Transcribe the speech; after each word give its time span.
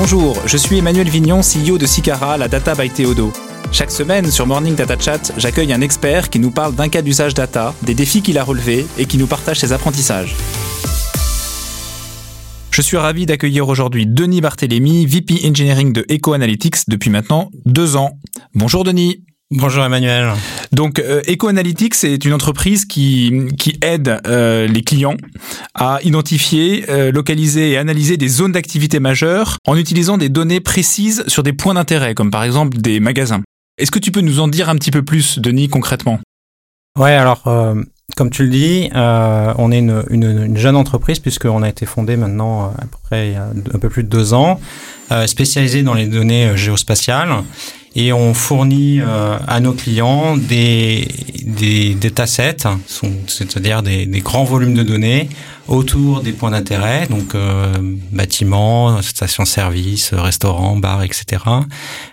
Bonjour, 0.00 0.36
je 0.46 0.56
suis 0.56 0.78
Emmanuel 0.78 1.08
Vignon, 1.08 1.40
CEO 1.40 1.76
de 1.76 1.84
Sicara, 1.84 2.36
la 2.38 2.46
data 2.46 2.76
by 2.76 2.88
Théodo. 2.88 3.32
Chaque 3.72 3.90
semaine 3.90 4.30
sur 4.30 4.46
Morning 4.46 4.76
Data 4.76 4.96
Chat, 4.96 5.32
j'accueille 5.36 5.72
un 5.72 5.80
expert 5.80 6.30
qui 6.30 6.38
nous 6.38 6.52
parle 6.52 6.72
d'un 6.76 6.88
cas 6.88 7.02
d'usage 7.02 7.34
data, 7.34 7.74
des 7.82 7.94
défis 7.94 8.22
qu'il 8.22 8.38
a 8.38 8.44
relevés 8.44 8.86
et 8.96 9.06
qui 9.06 9.18
nous 9.18 9.26
partage 9.26 9.58
ses 9.58 9.72
apprentissages. 9.72 10.36
Je 12.70 12.80
suis 12.80 12.96
ravi 12.96 13.26
d'accueillir 13.26 13.68
aujourd'hui 13.68 14.06
Denis 14.06 14.40
Barthélémy, 14.40 15.04
VP 15.04 15.40
Engineering 15.44 15.92
de 15.92 16.06
Eco 16.08 16.32
Analytics 16.32 16.88
depuis 16.88 17.10
maintenant 17.10 17.50
deux 17.66 17.96
ans. 17.96 18.12
Bonjour 18.54 18.84
Denis. 18.84 19.24
Bonjour 19.50 19.82
Emmanuel. 19.82 20.34
Donc 20.72 20.98
euh, 20.98 21.22
EcoAnalytics 21.26 22.04
est 22.04 22.26
une 22.26 22.34
entreprise 22.34 22.84
qui, 22.84 23.32
qui 23.58 23.78
aide 23.80 24.20
euh, 24.26 24.66
les 24.66 24.82
clients 24.82 25.16
à 25.74 26.00
identifier, 26.04 26.84
euh, 26.90 27.10
localiser 27.10 27.70
et 27.70 27.78
analyser 27.78 28.18
des 28.18 28.28
zones 28.28 28.52
d'activité 28.52 29.00
majeures 29.00 29.56
en 29.66 29.78
utilisant 29.78 30.18
des 30.18 30.28
données 30.28 30.60
précises 30.60 31.24
sur 31.28 31.42
des 31.42 31.54
points 31.54 31.72
d'intérêt, 31.72 32.14
comme 32.14 32.30
par 32.30 32.44
exemple 32.44 32.76
des 32.76 33.00
magasins. 33.00 33.40
Est-ce 33.78 33.90
que 33.90 33.98
tu 33.98 34.12
peux 34.12 34.20
nous 34.20 34.38
en 34.38 34.48
dire 34.48 34.68
un 34.68 34.76
petit 34.76 34.90
peu 34.90 35.02
plus, 35.02 35.38
Denis, 35.38 35.68
concrètement? 35.68 36.20
Ouais, 36.98 37.12
alors 37.12 37.46
euh, 37.46 37.82
comme 38.16 38.30
tu 38.30 38.44
le 38.44 38.48
dis, 38.48 38.90
euh, 38.94 39.52
on 39.58 39.70
est 39.70 39.78
une, 39.78 40.02
une, 40.10 40.24
une, 40.24 40.56
jeune 40.56 40.76
entreprise 40.76 41.18
puisqu'on 41.18 41.62
a 41.62 41.68
été 41.68 41.86
fondé 41.86 42.16
maintenant 42.16 42.64
euh, 42.64 42.68
à 42.78 42.86
peu 42.86 42.96
près 43.04 43.28
il 43.28 43.32
y 43.34 43.36
a 43.36 43.44
un 43.74 43.78
peu 43.78 43.88
plus 43.88 44.02
de 44.02 44.08
deux 44.08 44.34
ans, 44.34 44.60
euh, 45.12 45.26
spécialisé 45.26 45.82
dans 45.82 45.94
les 45.94 46.06
données 46.06 46.56
géospatiales 46.56 47.30
et 47.94 48.12
on 48.12 48.34
fournit 48.34 49.00
euh, 49.00 49.38
à 49.46 49.60
nos 49.60 49.72
clients 49.72 50.36
des, 50.36 51.08
des 51.44 51.94
datasets, 51.94 52.68
c'est-à-dire 53.26 53.82
des, 53.82 54.06
des, 54.06 54.20
grands 54.20 54.44
volumes 54.44 54.74
de 54.74 54.82
données 54.82 55.28
autour 55.66 56.20
des 56.20 56.32
points 56.32 56.52
d'intérêt, 56.52 57.06
donc 57.08 57.34
euh, 57.34 57.74
bâtiments, 58.12 59.02
stations-service, 59.02 60.14
restaurants, 60.14 60.76
bars, 60.76 61.02
etc., 61.02 61.42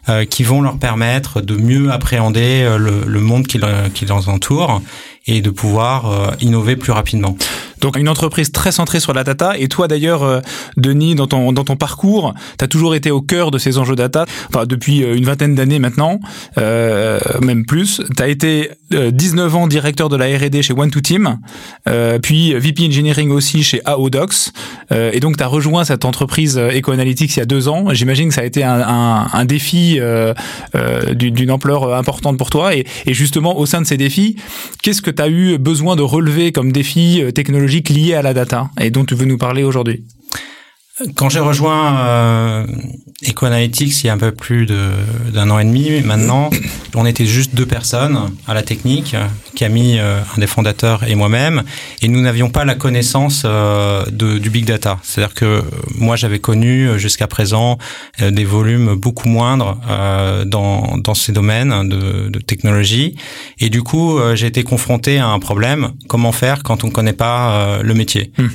euh, 0.10 0.26
qui 0.26 0.44
vont 0.44 0.62
leur 0.62 0.78
permettre 0.78 1.42
de 1.42 1.56
mieux 1.56 1.92
appréhender 1.92 2.64
euh, 2.64 2.78
le, 2.78 3.04
le 3.06 3.20
monde 3.22 3.46
qui, 3.46 3.60
qui 3.94 4.06
les 4.06 4.12
entoure 4.12 4.82
et 5.28 5.42
de 5.42 5.50
pouvoir 5.50 6.12
euh, 6.12 6.32
innover 6.40 6.76
plus 6.76 6.92
rapidement. 6.92 7.38
Donc 7.86 7.98
une 8.00 8.10
entreprise 8.10 8.52
très 8.52 8.72
centrée 8.72 9.00
sur 9.00 9.14
la 9.14 9.24
data. 9.24 9.54
Et 9.60 9.68
toi 9.68 9.88
d'ailleurs, 9.88 10.24
euh, 10.24 10.40
Denis, 10.76 11.14
dans 11.14 11.28
ton, 11.28 11.54
dans 11.54 11.64
ton 11.64 11.76
parcours, 11.76 12.34
tu 12.58 12.66
as 12.66 12.68
toujours 12.68 12.96
été 12.96 13.12
au 13.12 13.22
cœur 13.22 13.52
de 13.52 13.60
ces 13.60 13.78
enjeux 13.78 13.96
data, 13.96 14.26
enfin 14.50 14.66
depuis 14.66 15.04
euh, 15.04 15.16
une 15.16 15.26
vingtaine 15.26 15.54
d'années 15.54 15.78
maintenant, 15.78 16.20
euh, 16.58 17.20
même 17.44 17.64
plus. 17.64 18.02
Tu 18.18 18.24
as 18.24 18.28
été 18.28 18.72
19 18.90 19.56
ans 19.56 19.68
directeur 19.68 20.10
de 20.10 20.16
la 20.16 20.26
R&D 20.26 20.64
chez 20.64 20.74
One2Team, 20.74 21.38
euh, 21.88 22.18
puis 22.18 22.56
VP 22.56 22.88
Engineering 22.88 23.30
aussi 23.30 23.64
chez 23.64 23.82
AODocs. 23.86 24.50
Et 24.92 25.20
donc 25.20 25.38
tu 25.38 25.44
as 25.44 25.48
rejoint 25.48 25.84
cette 25.84 26.06
entreprise 26.06 26.58
EcoAnalytics 26.58 27.36
il 27.36 27.40
y 27.40 27.42
a 27.42 27.46
deux 27.46 27.68
ans. 27.68 27.94
J'imagine 27.94 28.30
que 28.30 28.34
ça 28.34 28.42
a 28.42 28.46
été 28.46 28.64
un, 28.64 28.82
un, 28.82 29.28
un 29.32 29.46
défi 29.46 30.00
d'une 31.14 31.52
ampleur 31.52 31.94
importante 31.94 32.38
pour 32.38 32.50
toi. 32.50 32.76
Et, 32.76 32.86
et, 33.06 33.14
justement, 33.14 33.58
au 33.58 33.66
sein 33.66 33.82
de 33.82 33.86
ces 33.86 33.98
défis, 33.98 34.38
qu'est-ce 34.82 35.02
que 35.02 35.12
tu 35.12 35.22
as 35.22 35.30
eu 35.30 35.58
besoin 35.58 35.96
de 35.96 36.02
relever 36.02 36.52
comme 36.52 36.72
défi 36.72 37.22
technologique 37.34 37.75
lié 37.82 38.16
à 38.16 38.22
la 38.22 38.34
data 38.34 38.70
et 38.80 38.90
dont 38.90 39.06
tu 39.06 39.16
veux 39.16 39.26
nous 39.26 39.38
parler 39.38 39.64
aujourd'hui 39.64 40.04
quand 41.16 41.30
j'ai 41.30 41.42
rejoint 41.42 42.00
euh, 42.00 42.68
EcoAnalytics 43.28 44.04
il 44.04 44.08
y 44.08 44.10
a 44.10 44.14
un 44.14 44.18
peu 44.18 44.32
plus 44.32 44.66
d'un 44.66 45.50
an 45.50 45.60
et 45.60 45.66
demi 45.66 46.02
maintenant, 46.02 46.50
on 46.96 47.06
était 47.06 47.26
juste 47.26 47.54
deux 47.54 47.66
personnes 47.66 48.32
à 48.48 48.54
la 48.54 48.64
technique, 48.64 49.16
Camille, 49.56 50.00
euh, 50.00 50.22
un 50.36 50.40
des 50.40 50.48
fondateurs, 50.48 51.04
et 51.04 51.16
moi-même, 51.16 51.64
et 52.02 52.08
nous 52.08 52.22
n'avions 52.22 52.50
pas 52.50 52.64
la 52.64 52.76
connaissance 52.76 53.44
euh, 53.46 54.06
de, 54.10 54.38
du 54.38 54.50
big 54.50 54.66
data. 54.66 55.00
C'est-à-dire 55.04 55.34
que 55.34 55.64
moi 55.96 56.16
j'avais 56.16 56.40
connu 56.40 56.98
jusqu'à 56.98 57.28
présent 57.28 57.78
euh, 58.22 58.32
des 58.32 58.46
volumes 58.46 58.96
beaucoup 58.96 59.28
moindres 59.28 59.78
euh, 59.90 60.46
dans, 60.46 60.98
dans 60.98 61.14
ces 61.14 61.32
domaines 61.34 61.90
de, 61.90 62.30
de 62.30 62.40
technologie, 62.40 63.16
et 63.60 63.70
du 63.70 63.84
coup 63.84 64.18
j'ai 64.36 64.48
été 64.48 64.64
confronté 64.64 65.18
à 65.18 65.28
un 65.28 65.40
problème, 65.40 65.92
comment 66.08 66.32
faire 66.32 66.64
quand 66.64 66.84
on 66.86 66.88
ne 66.88 66.92
connaît 66.94 67.14
pas 67.14 67.80
le 67.82 67.94
métier? 67.94 68.32
Hmm. 68.38 68.48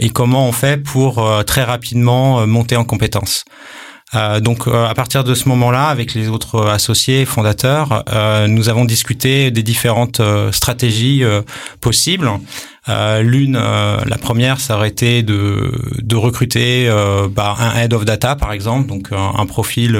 et 0.00 0.10
comment 0.10 0.46
on 0.48 0.52
fait 0.52 0.82
pour 0.82 1.28
très 1.46 1.62
rapidement 1.62 1.87
rapidement 1.88 2.46
monter 2.46 2.76
en 2.76 2.84
compétences. 2.84 3.44
Euh, 4.14 4.40
donc 4.40 4.66
euh, 4.66 4.86
à 4.86 4.94
partir 4.94 5.22
de 5.22 5.34
ce 5.34 5.48
moment-là, 5.50 5.88
avec 5.88 6.14
les 6.14 6.28
autres 6.28 6.66
associés 6.66 7.24
fondateurs, 7.26 8.04
euh, 8.10 8.46
nous 8.46 8.68
avons 8.68 8.84
discuté 8.84 9.50
des 9.50 9.62
différentes 9.62 10.20
stratégies 10.52 11.22
possibles. 11.80 12.30
L'une, 13.20 13.58
la 13.58 14.18
première, 14.18 14.60
ça 14.60 14.76
aurait 14.76 14.88
été 14.88 15.22
de, 15.22 15.70
de 15.98 16.16
recruter 16.16 16.90
bah, 17.30 17.54
un 17.58 17.78
head 17.78 17.92
of 17.92 18.06
data, 18.06 18.34
par 18.34 18.52
exemple, 18.52 18.88
donc 18.88 19.08
un, 19.12 19.34
un 19.38 19.44
profil 19.44 19.98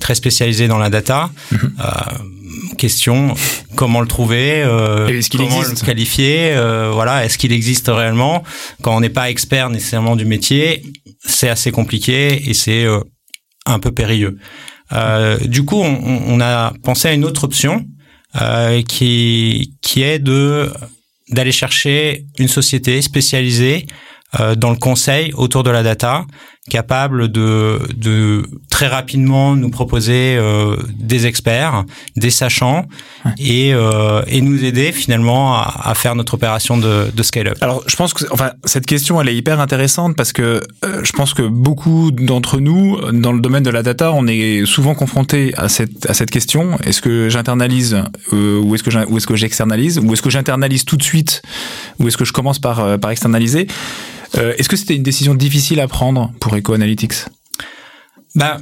très 0.00 0.14
spécialisé 0.14 0.68
dans 0.68 0.76
la 0.76 0.90
data. 0.90 1.30
Mm-hmm. 1.50 2.76
question 2.76 3.34
comment 3.74 4.02
le 4.02 4.06
trouver 4.06 4.64
qu'il 5.06 5.40
comment 5.40 5.60
existe 5.60 5.80
le 5.80 5.86
qualifier 5.86 6.54
voilà 6.92 7.24
est-ce 7.24 7.38
qu'il 7.38 7.52
existe 7.52 7.88
réellement 7.88 8.42
quand 8.82 8.94
on 8.94 9.00
n'est 9.00 9.08
pas 9.08 9.30
expert 9.30 9.70
nécessairement 9.70 10.16
du 10.16 10.24
métier 10.24 10.82
c'est 11.26 11.48
assez 11.48 11.72
compliqué 11.72 12.48
et 12.48 12.54
c'est 12.54 12.84
euh, 12.84 13.00
un 13.66 13.78
peu 13.78 13.92
périlleux. 13.92 14.38
Euh, 14.92 15.38
du 15.38 15.64
coup, 15.64 15.80
on, 15.80 16.40
a 16.40 16.72
pensé 16.84 17.08
à 17.08 17.12
une 17.12 17.24
autre 17.24 17.44
option 17.44 17.84
euh, 18.40 18.82
qui 18.82 19.74
qui 19.82 20.02
est 20.02 20.20
de 20.20 20.72
d'aller 21.30 21.52
chercher 21.52 22.26
une 22.38 22.48
société 22.48 23.02
spécialisée 23.02 23.86
dans 24.58 24.70
le 24.70 24.76
conseil 24.76 25.32
autour 25.32 25.62
de 25.62 25.70
la 25.70 25.82
data, 25.82 26.26
capable 26.68 27.28
de, 27.28 27.80
de 27.96 28.46
très 28.70 28.88
rapidement 28.88 29.56
nous 29.56 29.70
proposer 29.70 30.36
euh, 30.36 30.76
des 30.98 31.26
experts, 31.26 31.84
des 32.16 32.30
sachants, 32.30 32.86
ouais. 33.24 33.32
et, 33.38 33.74
euh, 33.74 34.22
et 34.26 34.40
nous 34.40 34.64
aider 34.64 34.92
finalement 34.92 35.54
à, 35.54 35.80
à 35.84 35.94
faire 35.94 36.14
notre 36.14 36.34
opération 36.34 36.76
de, 36.76 37.10
de 37.14 37.22
scale-up. 37.22 37.56
Alors, 37.60 37.82
je 37.86 37.96
pense 37.96 38.12
que, 38.14 38.24
enfin, 38.30 38.52
cette 38.64 38.86
question, 38.86 39.20
elle 39.20 39.28
est 39.28 39.36
hyper 39.36 39.60
intéressante 39.60 40.16
parce 40.16 40.32
que 40.32 40.60
euh, 40.84 41.00
je 41.02 41.12
pense 41.12 41.34
que 41.34 41.42
beaucoup 41.42 42.10
d'entre 42.10 42.58
nous, 42.60 42.98
dans 43.12 43.32
le 43.32 43.40
domaine 43.40 43.62
de 43.62 43.70
la 43.70 43.82
data, 43.82 44.12
on 44.12 44.26
est 44.26 44.66
souvent 44.66 44.94
confronté 44.94 45.54
à 45.56 45.68
cette 45.68 46.08
à 46.08 46.14
cette 46.14 46.30
question. 46.30 46.78
Est-ce 46.84 47.00
que 47.00 47.28
j'internalise 47.28 48.02
euh, 48.32 48.60
ou 48.60 48.74
est-ce 48.74 48.82
que 48.82 48.90
ou 49.10 49.16
est-ce 49.16 49.26
que 49.26 49.36
j'externalise 49.36 49.98
ou 49.98 50.12
est-ce 50.12 50.22
que 50.22 50.30
j'internalise 50.30 50.84
tout 50.84 50.96
de 50.96 51.02
suite 51.02 51.42
ou 51.98 52.08
est-ce 52.08 52.16
que 52.16 52.24
je 52.24 52.32
commence 52.32 52.58
par 52.58 52.80
euh, 52.80 52.98
par 52.98 53.10
externaliser? 53.10 53.66
Euh, 54.38 54.54
Est-ce 54.58 54.68
que 54.68 54.76
c'était 54.76 54.96
une 54.96 55.02
décision 55.02 55.34
difficile 55.34 55.80
à 55.80 55.88
prendre 55.88 56.32
pour 56.40 56.54
EcoAnalytics 56.54 57.26
bah, 58.34 58.58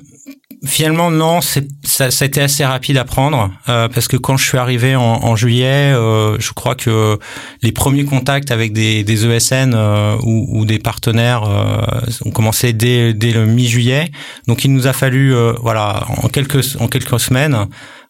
finalement 0.65 1.11
non, 1.11 1.41
ça, 1.41 1.61
ça 1.83 2.25
a 2.25 2.27
été 2.27 2.41
assez 2.41 2.65
rapide 2.65 2.97
à 2.97 3.05
prendre 3.05 3.51
euh, 3.69 3.89
parce 3.89 4.09
que 4.09 4.17
quand 4.17 4.37
je 4.37 4.47
suis 4.47 4.59
arrivé 4.59 4.97
en, 4.97 5.03
en 5.03 5.37
juillet, 5.37 5.93
euh, 5.93 6.39
je 6.39 6.53
crois 6.53 6.75
que 6.75 7.19
les 7.63 7.73
premiers 7.73 8.05
contacts 8.05 8.51
avec 8.51 8.73
des, 8.73 9.05
des 9.05 9.27
ESN 9.27 9.75
euh, 9.75 10.17
ou, 10.23 10.47
ou, 10.51 10.65
des 10.65 10.79
partenaires 10.79 11.45
euh, 11.45 11.83
ont 12.25 12.31
commencé 12.31 12.73
dès, 12.73 13.13
dès 13.15 13.33
le 13.33 13.47
mi-juillet. 13.47 14.11
Donc 14.47 14.65
il 14.65 14.73
nous 14.73 14.87
a 14.87 14.93
fallu, 14.93 15.35
euh, 15.35 15.53
voilà, 15.61 16.07
en 16.23 16.29
quelques 16.29 16.77
en 16.81 16.89
quelques 16.89 17.21
semaines, 17.21 17.67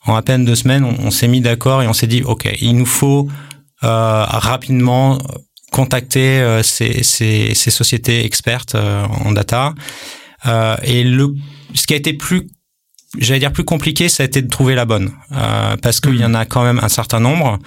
en 0.07 0.15
à 0.15 0.23
peine 0.23 0.45
deux 0.45 0.55
semaines, 0.55 0.85
on, 0.85 1.07
on 1.07 1.11
s'est 1.11 1.29
mis 1.29 1.41
d'accord 1.41 1.83
et 1.83 1.89
on 1.89 1.93
s'est 1.93 2.07
dit, 2.07 2.23
ok, 2.23 2.49
il 2.61 2.77
nous 2.77 2.87
faut 2.87 3.29
rapidement 3.81 5.19
contacter 5.75 6.41
euh, 6.41 6.63
ces, 6.63 7.03
ces, 7.03 7.53
ces, 7.55 7.71
sociétés 7.73 8.25
expertes 8.25 8.77
euh, 8.77 9.05
en 9.25 9.33
data. 9.33 9.75
Euh, 10.47 10.77
et 10.85 11.03
le, 11.03 11.35
ce 11.75 11.89
qui 11.89 11.95
a 11.95 11.97
été 11.97 12.13
plus, 12.13 12.47
j'allais 13.19 13.41
dire 13.41 13.53
plus 13.53 13.65
compliqué, 13.65 14.09
ça 14.09 14.23
a 14.23 14.27
été 14.27 14.41
de 14.41 14.49
trouver 14.49 14.77
la 14.77 14.85
bonne, 14.85 15.11
parce 15.83 15.99
qu'il 16.01 16.15
y 16.15 16.25
en 16.25 16.35
a 16.35 16.45
quand 16.45 16.63
même 16.63 16.79
un 16.81 16.89
certain 16.89 17.19
nombre. 17.19 17.59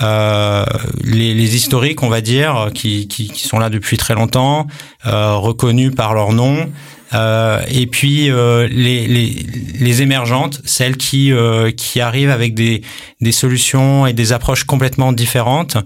Euh, 0.00 0.64
les, 1.04 1.34
les, 1.34 1.54
historiques, 1.54 2.02
on 2.02 2.08
va 2.08 2.22
dire, 2.22 2.70
qui, 2.72 3.06
qui, 3.06 3.28
qui, 3.28 3.46
sont 3.46 3.58
là 3.58 3.68
depuis 3.68 3.98
très 3.98 4.14
longtemps, 4.14 4.66
euh, 5.06 5.34
reconnus 5.34 5.94
par 5.94 6.14
leur 6.14 6.32
nom, 6.32 6.72
euh, 7.12 7.60
et 7.68 7.86
puis 7.86 8.30
les, 8.30 9.06
les, 9.06 9.46
les, 9.78 10.02
émergentes, 10.02 10.62
celles 10.64 10.96
qui, 10.96 11.30
qui 11.76 12.00
arrivent 12.00 12.30
avec 12.30 12.54
des, 12.54 12.80
des 13.20 13.32
solutions 13.32 14.06
et 14.06 14.14
des 14.14 14.32
approches 14.32 14.64
complètement 14.64 15.12
différentes 15.12 15.76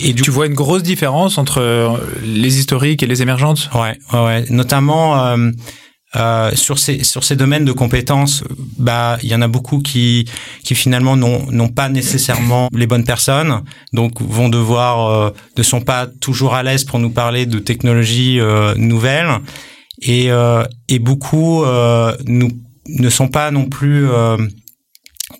et 0.00 0.12
du... 0.12 0.22
Tu 0.22 0.30
vois 0.30 0.46
une 0.46 0.54
grosse 0.54 0.82
différence 0.82 1.38
entre 1.38 2.00
les 2.22 2.58
historiques 2.58 3.02
et 3.02 3.06
les 3.06 3.22
émergentes? 3.22 3.70
Ouais, 3.74 3.98
ouais, 4.12 4.44
notamment 4.50 5.24
euh, 5.24 5.50
euh, 6.14 6.50
sur 6.54 6.78
ces 6.78 7.04
sur 7.04 7.24
ces 7.24 7.36
domaines 7.36 7.64
de 7.64 7.72
compétences, 7.72 8.44
bah 8.78 9.18
il 9.22 9.28
y 9.28 9.34
en 9.34 9.42
a 9.42 9.48
beaucoup 9.48 9.80
qui 9.80 10.26
qui 10.64 10.74
finalement 10.74 11.16
n'ont 11.16 11.50
n'ont 11.50 11.68
pas 11.68 11.88
nécessairement 11.88 12.68
les 12.72 12.86
bonnes 12.86 13.04
personnes, 13.04 13.62
donc 13.92 14.22
vont 14.22 14.48
devoir 14.48 15.10
euh, 15.10 15.30
ne 15.58 15.62
sont 15.62 15.80
pas 15.80 16.06
toujours 16.06 16.54
à 16.54 16.62
l'aise 16.62 16.84
pour 16.84 16.98
nous 17.00 17.10
parler 17.10 17.44
de 17.44 17.58
technologies 17.58 18.40
euh, 18.40 18.74
nouvelles. 18.76 19.40
Et 20.00 20.30
euh, 20.30 20.64
et 20.88 20.98
beaucoup 20.98 21.64
nous 22.24 22.50
ne 22.88 23.10
sont 23.10 23.28
pas 23.28 23.50
non 23.50 23.66
plus 23.66 24.06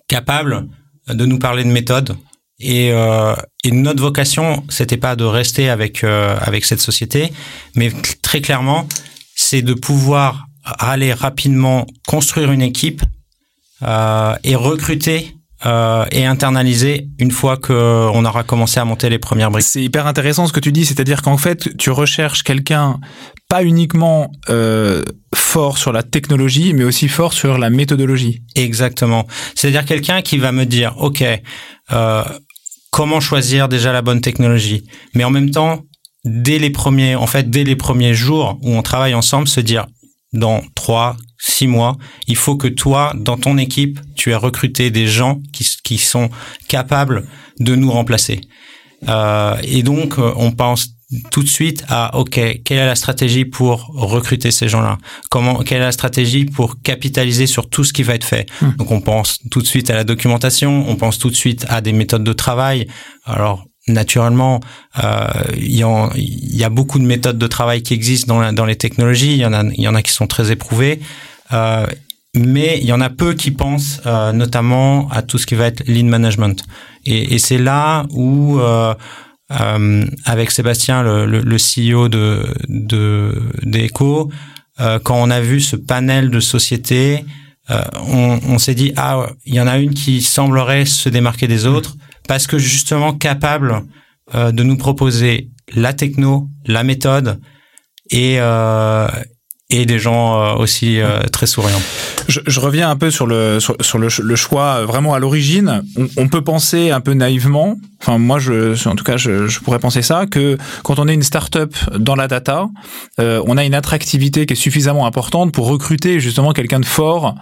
capables 0.07 0.67
de 1.07 1.25
nous 1.25 1.39
parler 1.39 1.63
de 1.63 1.69
méthodes 1.69 2.17
et, 2.59 2.91
euh, 2.91 3.35
et, 3.63 3.71
notre 3.71 4.01
vocation, 4.01 4.63
c'était 4.69 4.97
pas 4.97 5.15
de 5.15 5.23
rester 5.23 5.69
avec 5.69 6.03
euh, 6.03 6.37
avec 6.41 6.65
cette 6.65 6.81
société, 6.81 7.31
mais 7.75 7.91
très 8.21 8.41
clairement, 8.41 8.87
c'est 9.35 9.61
de 9.61 9.73
pouvoir 9.73 10.47
aller 10.63 11.13
rapidement 11.13 11.85
construire 12.07 12.51
une 12.51 12.61
équipe 12.61 13.03
euh, 13.83 14.35
et 14.43 14.55
recruter 14.55 15.37
euh, 15.65 16.05
et 16.11 16.23
internaliser 16.23 17.07
une 17.17 17.31
fois 17.31 17.57
qu'on 17.57 18.25
aura 18.25 18.43
commencé 18.43 18.79
à 18.79 18.85
monter 18.85 19.09
les 19.09 19.17
premières 19.17 19.49
briques. 19.49 19.65
C'est 19.65 19.81
hyper 19.81 20.05
intéressant 20.05 20.45
ce 20.45 20.53
que 20.53 20.59
tu 20.59 20.71
dis, 20.71 20.85
c'est-à-dire 20.85 21.23
qu'en 21.23 21.37
fait, 21.37 21.75
tu 21.77 21.89
recherches 21.89 22.43
quelqu'un 22.43 22.99
pas 23.49 23.63
uniquement 23.63 24.29
euh, 24.49 25.03
fort 25.33 25.79
sur 25.79 25.91
la 25.91 26.03
technologie, 26.03 26.73
mais 26.73 26.83
aussi 26.83 27.07
fort 27.07 27.33
sur 27.33 27.57
la 27.57 27.71
méthodologie. 27.71 28.43
Exactement. 28.55 29.25
C'est-à-dire 29.55 29.85
quelqu'un 29.85 30.21
qui 30.21 30.37
va 30.37 30.51
me 30.51 30.65
dire, 30.65 30.93
OK, 30.99 31.23
euh, 31.91 32.23
comment 32.91 33.19
choisir 33.19 33.69
déjà 33.69 33.93
la 33.93 34.01
bonne 34.01 34.21
technologie, 34.21 34.83
mais 35.13 35.23
en 35.23 35.29
même 35.29 35.51
temps, 35.51 35.81
dès 36.25 36.59
les 36.59 36.69
premiers, 36.69 37.15
en 37.15 37.27
fait, 37.27 37.49
dès 37.49 37.63
les 37.63 37.75
premiers 37.75 38.13
jours 38.13 38.57
où 38.61 38.71
on 38.71 38.81
travaille 38.81 39.13
ensemble, 39.13 39.47
se 39.47 39.59
dire, 39.59 39.87
dans 40.33 40.61
trois, 40.75 41.15
six 41.39 41.67
mois, 41.67 41.97
il 42.27 42.35
faut 42.35 42.57
que 42.57 42.67
toi, 42.67 43.13
dans 43.15 43.37
ton 43.37 43.57
équipe, 43.57 43.99
tu 44.15 44.31
aies 44.31 44.35
recruté 44.35 44.91
des 44.91 45.07
gens 45.07 45.39
qui, 45.53 45.67
qui 45.83 45.97
sont 45.97 46.29
capables 46.67 47.27
de 47.59 47.75
nous 47.75 47.91
remplacer. 47.91 48.41
Euh, 49.07 49.55
et 49.63 49.83
donc, 49.83 50.17
euh, 50.17 50.33
on 50.35 50.51
pense 50.51 50.87
tout 51.31 51.41
de 51.41 51.47
suite 51.47 51.85
à 51.87 52.17
OK, 52.17 52.39
quelle 52.63 52.77
est 52.77 52.85
la 52.85 52.95
stratégie 52.95 53.45
pour 53.45 53.87
recruter 53.93 54.51
ces 54.51 54.67
gens-là? 54.67 54.97
Comment 55.29 55.59
quelle 55.59 55.77
est 55.77 55.85
la 55.85 55.91
stratégie 55.91 56.45
pour 56.45 56.81
capitaliser 56.81 57.47
sur 57.47 57.69
tout 57.69 57.83
ce 57.83 57.93
qui 57.93 58.03
va 58.03 58.15
être 58.15 58.25
fait? 58.25 58.45
Hmm. 58.61 58.71
Donc 58.77 58.91
on 58.91 58.99
pense 58.99 59.39
tout 59.49 59.61
de 59.61 59.67
suite 59.67 59.89
à 59.89 59.95
la 59.95 60.03
documentation, 60.03 60.85
on 60.87 60.95
pense 60.95 61.17
tout 61.17 61.29
de 61.29 61.35
suite 61.35 61.65
à 61.69 61.79
des 61.79 61.93
méthodes 61.93 62.25
de 62.25 62.33
travail. 62.33 62.87
Alors 63.25 63.65
naturellement, 63.87 64.59
euh, 65.01 65.27
il 65.55 65.75
y, 65.75 66.57
y, 66.57 66.63
a 66.63 66.69
beaucoup 66.69 66.99
de 66.99 67.05
méthodes 67.05 67.37
de 67.37 67.47
travail 67.47 67.83
qui 67.83 67.93
existent 67.93 68.35
dans, 68.35 68.51
dans 68.51 68.65
les 68.65 68.75
technologies. 68.75 69.31
Il 69.31 69.39
y 69.39 69.45
en 69.45 69.53
a, 69.53 69.63
il 69.63 69.81
y 69.81 69.87
en 69.87 69.95
a 69.95 70.01
qui 70.01 70.11
sont 70.11 70.27
très 70.27 70.51
éprouvées. 70.51 70.99
Euh, 71.53 71.87
mais 72.35 72.79
il 72.81 72.85
y 72.85 72.91
en 72.91 72.99
a 72.99 73.09
peu 73.09 73.33
qui 73.33 73.51
pensent 73.51 74.01
euh, 74.05 74.33
notamment 74.33 75.09
à 75.09 75.21
tout 75.21 75.37
ce 75.37 75.45
qui 75.45 75.55
va 75.55 75.67
être 75.67 75.87
lean 75.87 76.03
management. 76.07 76.65
Et, 77.05 77.35
et 77.35 77.39
c'est 77.39 77.57
là 77.57 78.05
où, 78.11 78.59
euh, 79.51 79.55
euh, 79.55 80.05
avec 80.25 80.51
Sébastien, 80.51 81.03
le, 81.03 81.25
le, 81.25 81.39
le, 81.39 81.57
CEO 81.57 82.09
de, 82.09 82.45
de 82.67 83.33
d'Eco, 83.63 84.31
euh, 84.79 84.99
quand 84.99 85.15
on 85.15 85.29
a 85.29 85.39
vu 85.39 85.61
ce 85.61 85.75
panel 85.75 86.29
de 86.29 86.39
sociétés, 86.39 87.25
on, 87.69 88.39
on 88.47 88.57
s'est 88.59 88.75
dit 88.75 88.93
ah 88.95 89.27
il 89.45 89.53
y 89.53 89.59
en 89.59 89.67
a 89.67 89.77
une 89.77 89.93
qui 89.93 90.21
semblerait 90.21 90.85
se 90.85 91.09
démarquer 91.09 91.47
des 91.47 91.65
autres 91.65 91.97
parce 92.25 92.47
que 92.47 92.57
justement 92.57 93.13
capable 93.13 93.83
euh, 94.35 94.51
de 94.51 94.63
nous 94.63 94.77
proposer 94.77 95.49
la 95.73 95.93
techno, 95.93 96.49
la 96.65 96.83
méthode 96.83 97.39
et 98.09 98.37
euh, 98.39 99.07
et 99.69 99.85
des 99.85 99.99
gens 99.99 100.41
euh, 100.41 100.53
aussi 100.55 101.01
euh, 101.01 101.19
très 101.23 101.45
souriants. 101.45 101.81
Je, 102.29 102.39
je, 102.47 102.59
reviens 102.61 102.89
un 102.89 102.95
peu 102.95 103.11
sur 103.11 103.27
le 103.27 103.59
sur, 103.59 103.75
sur 103.81 103.97
le, 103.97 104.07
le, 104.23 104.35
choix 104.37 104.85
vraiment 104.85 105.13
à 105.13 105.19
l'origine. 105.19 105.83
On, 105.97 106.07
on, 106.15 106.27
peut 106.29 106.41
penser 106.41 106.91
un 106.91 107.01
peu 107.01 107.13
naïvement, 107.13 107.75
enfin 108.01 108.17
moi 108.17 108.39
je 108.39 108.87
en 108.87 108.95
tout 108.95 109.03
cas 109.03 109.17
je, 109.17 109.47
je 109.47 109.59
pourrais 109.59 109.79
penser 109.79 110.01
ça 110.01 110.25
que 110.25 110.57
quand 110.83 110.99
on 110.99 111.07
est 111.09 111.13
une 111.13 111.23
start-up 111.23 111.75
dans 111.97 112.15
la 112.15 112.29
data, 112.29 112.69
euh, 113.19 113.43
on 113.45 113.57
a 113.57 113.65
une 113.65 113.73
attractivité 113.73 114.45
qui 114.45 114.53
est 114.53 114.57
suffisamment 114.57 115.05
importante 115.05 115.51
pour 115.51 115.67
recruter 115.67 116.21
justement 116.21 116.53
quelqu'un 116.53 116.79
de 116.79 116.85
fort 116.85 117.35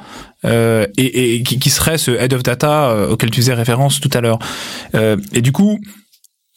euh, 0.46 0.88
et, 0.98 1.36
et 1.36 1.44
qui, 1.44 1.60
qui, 1.60 1.70
serait 1.70 2.00
ce 2.00 2.10
head 2.12 2.34
of 2.34 2.42
data 2.42 2.90
euh, 2.90 3.10
auquel 3.10 3.30
tu 3.30 3.42
faisais 3.42 3.54
référence 3.54 4.00
tout 4.00 4.10
à 4.14 4.22
l'heure. 4.22 4.40
et 4.96 5.42
du 5.42 5.52
coup 5.52 5.80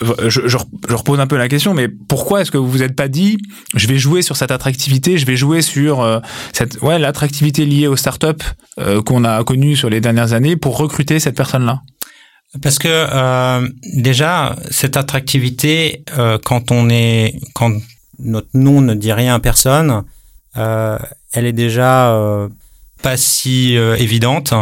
je, 0.01 0.29
je, 0.29 0.49
je, 0.49 0.95
repose 0.95 1.21
un 1.21 1.27
peu 1.27 1.37
la 1.37 1.49
question, 1.49 1.75
mais 1.75 1.89
pourquoi 1.89 2.41
est-ce 2.41 2.51
que 2.51 2.59
vous 2.59 2.71
vous 2.71 2.83
êtes 2.83 2.95
pas 2.95 3.09
dit, 3.09 3.39
je 3.75 3.87
vais 3.89 3.99
jouer 3.99 4.23
sur 4.23 4.37
cette 4.37 4.53
attractivité, 4.53 5.19
je 5.19 5.27
vais 5.27 5.37
jouer 5.37 5.61
sur 5.61 6.01
euh, 6.01 6.21
cette, 6.53 6.81
ouais, 6.83 6.99
l'attractivité 6.99 7.67
liée 7.67 7.89
aux 7.89 7.97
startups 7.97 8.45
euh, 8.79 9.03
qu'on 9.03 9.25
a 9.25 9.43
connues 9.43 9.77
sur 9.77 9.91
les 9.91 10.01
dernières 10.01 10.33
années 10.33 10.57
pour 10.57 10.77
recruter 10.77 11.19
cette 11.19 11.37
personne-là? 11.37 11.83
Parce 12.63 12.79
que 12.79 12.89
euh, 12.89 13.69
déjà, 13.95 14.57
cette 14.71 14.97
attractivité, 14.97 16.05
euh, 16.17 16.39
quand 16.43 16.71
on 16.71 16.89
est, 16.89 17.35
quand 17.55 17.73
notre 18.19 18.49
nom 18.55 18.81
ne 18.81 18.95
dit 18.95 19.13
rien 19.13 19.35
à 19.35 19.41
personne, 19.41 20.05
euh, 20.57 20.99
elle 21.33 21.45
est 21.45 21.53
déjà 21.53 22.49
pas 23.03 23.17
si 23.17 23.75
évidente. 23.75 24.55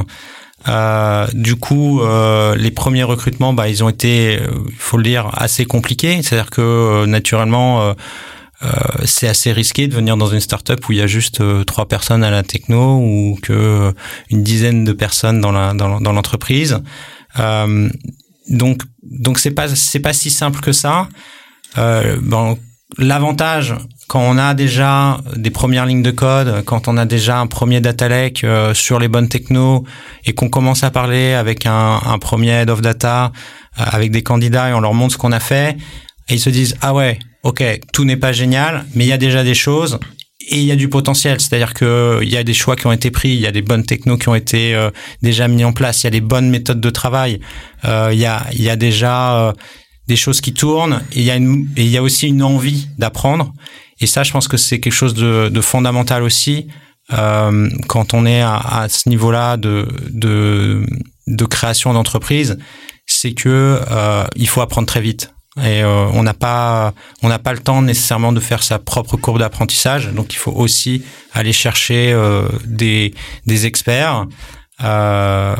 Euh, 0.68 1.26
du 1.32 1.56
coup, 1.56 2.00
euh, 2.00 2.56
les 2.56 2.70
premiers 2.70 3.04
recrutements, 3.04 3.52
bah, 3.52 3.68
ils 3.68 3.84
ont 3.84 3.88
été, 3.88 4.38
euh, 4.40 4.48
faut 4.78 4.96
le 4.96 5.04
dire, 5.04 5.30
assez 5.32 5.64
compliqués. 5.64 6.22
C'est-à-dire 6.22 6.50
que 6.50 6.60
euh, 6.60 7.06
naturellement, 7.06 7.94
c'est 9.04 9.28
assez 9.28 9.52
risqué 9.52 9.86
de 9.86 9.94
venir 9.94 10.16
dans 10.16 10.28
une 10.28 10.40
startup 10.40 10.88
où 10.88 10.92
il 10.92 10.98
y 10.98 11.02
a 11.02 11.06
juste 11.06 11.42
trois 11.66 11.86
personnes 11.86 12.24
à 12.24 12.30
la 12.30 12.42
techno 12.42 12.98
ou 12.98 13.38
que 13.42 13.92
une 14.30 14.42
dizaine 14.42 14.84
de 14.84 14.92
personnes 14.92 15.42
dans 15.42 15.52
la 15.52 15.74
dans, 15.74 15.98
l'entreprise. 16.00 16.78
donc 18.48 18.82
donc 19.02 19.38
c'est 19.38 19.50
pas 19.50 19.68
c'est 19.68 20.00
pas 20.00 20.14
si 20.14 20.30
simple 20.30 20.60
que 20.60 20.72
ça. 20.72 21.06
bon, 21.76 22.58
L'avantage, 22.98 23.74
quand 24.06 24.20
on 24.20 24.38
a 24.38 24.54
déjà 24.54 25.18
des 25.34 25.50
premières 25.50 25.86
lignes 25.86 26.04
de 26.04 26.12
code, 26.12 26.62
quand 26.64 26.86
on 26.86 26.96
a 26.96 27.04
déjà 27.04 27.40
un 27.40 27.48
premier 27.48 27.80
data 27.80 28.08
lake 28.08 28.44
euh, 28.44 28.74
sur 28.74 29.00
les 29.00 29.08
bonnes 29.08 29.28
technos 29.28 29.84
et 30.24 30.34
qu'on 30.34 30.48
commence 30.48 30.84
à 30.84 30.92
parler 30.92 31.32
avec 31.32 31.66
un, 31.66 32.00
un 32.04 32.18
premier 32.18 32.50
head 32.50 32.70
of 32.70 32.80
data, 32.80 33.32
euh, 33.80 33.84
avec 33.90 34.12
des 34.12 34.22
candidats 34.22 34.70
et 34.70 34.72
on 34.72 34.80
leur 34.80 34.94
montre 34.94 35.14
ce 35.14 35.18
qu'on 35.18 35.32
a 35.32 35.40
fait, 35.40 35.76
ils 36.30 36.38
se 36.38 36.48
disent 36.48 36.76
ah 36.80 36.94
ouais, 36.94 37.18
ok, 37.42 37.62
tout 37.92 38.04
n'est 38.04 38.16
pas 38.16 38.32
génial, 38.32 38.86
mais 38.94 39.04
il 39.04 39.08
y 39.08 39.12
a 39.12 39.18
déjà 39.18 39.42
des 39.42 39.54
choses 39.54 39.98
et 40.48 40.58
il 40.58 40.64
y 40.64 40.70
a 40.70 40.76
du 40.76 40.88
potentiel, 40.88 41.40
c'est-à-dire 41.40 41.74
que 41.74 42.20
il 42.22 42.28
y 42.28 42.36
a 42.36 42.44
des 42.44 42.54
choix 42.54 42.76
qui 42.76 42.86
ont 42.86 42.92
été 42.92 43.10
pris, 43.10 43.30
il 43.30 43.40
y 43.40 43.48
a 43.48 43.52
des 43.52 43.62
bonnes 43.62 43.84
technos 43.84 44.16
qui 44.16 44.28
ont 44.28 44.36
été 44.36 44.76
euh, 44.76 44.90
déjà 45.22 45.48
mis 45.48 45.64
en 45.64 45.72
place, 45.72 46.04
il 46.04 46.04
y 46.04 46.06
a 46.06 46.10
des 46.10 46.20
bonnes 46.20 46.48
méthodes 46.50 46.80
de 46.80 46.90
travail, 46.90 47.40
il 47.82 48.18
y 48.18 48.26
a 48.26 48.46
il 48.52 48.62
y 48.62 48.70
a 48.70 48.76
déjà 48.76 49.52
des 50.08 50.16
choses 50.16 50.40
qui 50.40 50.52
tournent 50.52 51.02
et 51.12 51.20
il 51.20 51.24
y 51.24 51.30
a 51.30 51.36
une, 51.36 51.68
et 51.76 51.84
il 51.84 51.90
y 51.90 51.96
a 51.96 52.02
aussi 52.02 52.28
une 52.28 52.42
envie 52.42 52.88
d'apprendre. 52.98 53.52
Et 54.00 54.06
ça, 54.06 54.22
je 54.22 54.32
pense 54.32 54.48
que 54.48 54.56
c'est 54.56 54.78
quelque 54.80 54.92
chose 54.92 55.14
de, 55.14 55.48
de 55.48 55.60
fondamental 55.60 56.22
aussi 56.22 56.68
euh, 57.12 57.70
quand 57.88 58.14
on 58.14 58.26
est 58.26 58.40
à, 58.40 58.56
à 58.56 58.88
ce 58.88 59.08
niveau-là 59.08 59.56
de, 59.56 59.88
de, 60.10 60.84
de 61.26 61.44
création 61.44 61.92
d'entreprise, 61.92 62.58
c'est 63.06 63.32
que 63.32 63.80
euh, 63.90 64.24
il 64.34 64.48
faut 64.48 64.60
apprendre 64.60 64.86
très 64.86 65.00
vite. 65.00 65.32
Et 65.58 65.82
euh, 65.82 66.06
on 66.12 66.22
n'a 66.22 66.34
pas 66.34 66.92
on 67.22 67.28
n'a 67.28 67.38
pas 67.38 67.54
le 67.54 67.60
temps 67.60 67.80
nécessairement 67.80 68.32
de 68.32 68.40
faire 68.40 68.62
sa 68.62 68.78
propre 68.78 69.16
courbe 69.16 69.38
d'apprentissage, 69.38 70.12
donc 70.12 70.34
il 70.34 70.36
faut 70.36 70.52
aussi 70.52 71.02
aller 71.32 71.54
chercher 71.54 72.12
euh, 72.12 72.46
des 72.66 73.14
des 73.46 73.64
experts. 73.64 74.26
Euh, 74.84 75.56